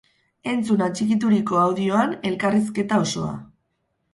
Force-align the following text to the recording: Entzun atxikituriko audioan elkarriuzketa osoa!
Entzun 0.53 0.79
atxikituriko 0.85 1.61
audioan 1.65 2.15
elkarriuzketa 2.31 3.01
osoa! 3.07 3.37